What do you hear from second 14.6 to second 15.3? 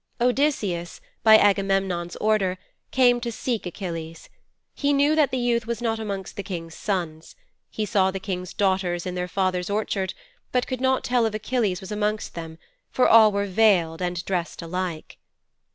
alike.